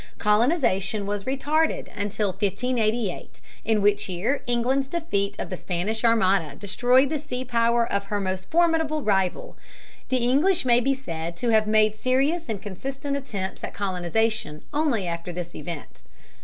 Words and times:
Colonization 0.17 1.05
was 1.05 1.25
retarded 1.25 1.87
until 1.95 2.29
1588, 2.29 3.39
in 3.63 3.83
which 3.83 4.09
year 4.09 4.41
England's 4.47 4.87
defeat 4.87 5.35
of 5.37 5.51
the 5.51 5.55
Spanish 5.55 6.03
Armada 6.03 6.55
destroyed 6.55 7.09
the 7.09 7.19
sea 7.19 7.45
power 7.45 7.85
of 7.85 8.05
her 8.05 8.19
most 8.19 8.49
formidable 8.49 9.03
rival. 9.03 9.55
The 10.09 10.17
English 10.17 10.65
may 10.65 10.79
be 10.79 10.95
said 10.95 11.37
to 11.37 11.49
have 11.49 11.67
made 11.67 11.93
serious 11.93 12.49
and 12.49 12.59
consistent 12.59 13.15
attempts 13.15 13.63
at 13.63 13.75
colonization 13.75 14.63
only 14.73 15.05
after 15.05 15.31
this 15.31 15.53
event. 15.53 16.01